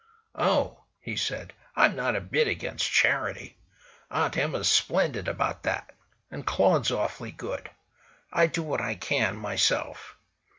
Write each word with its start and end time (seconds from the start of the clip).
"Oh!" 0.33 0.85
he 0.99 1.15
said, 1.15 1.53
"I'm 1.75 1.95
not 1.95 2.15
a 2.15 2.21
bit 2.21 2.47
against 2.47 2.91
charity. 2.91 3.59
Aunt 4.09 4.35
Emma's 4.35 4.67
splendid 4.67 5.27
about 5.27 5.61
that. 5.61 5.93
And 6.31 6.43
Claud's 6.43 6.91
awfully 6.91 7.31
good. 7.31 7.69
I 8.33 8.47
do 8.47 8.63
what 8.63 8.81
I 8.81 8.95
can, 8.95 9.35
myself." 9.37 10.15